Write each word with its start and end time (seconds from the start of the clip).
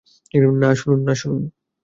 না, 0.61 1.13
শুনুন! 1.15 1.41